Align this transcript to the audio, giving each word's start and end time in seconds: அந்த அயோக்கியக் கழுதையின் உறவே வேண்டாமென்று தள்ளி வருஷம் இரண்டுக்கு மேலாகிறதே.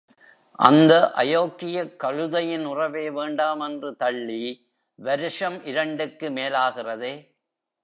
அந்த 0.59 1.11
அயோக்கியக் 1.15 1.95
கழுதையின் 1.95 2.65
உறவே 2.65 3.09
வேண்டாமென்று 3.09 3.95
தள்ளி 3.95 4.43
வருஷம் 4.99 5.63
இரண்டுக்கு 5.63 6.29
மேலாகிறதே. 6.29 7.13